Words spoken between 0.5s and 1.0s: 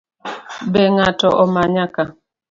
Be